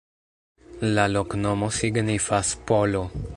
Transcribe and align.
La 0.95 1.05
loknomo 1.15 1.69
signifas: 1.81 2.55
polo. 2.73 3.05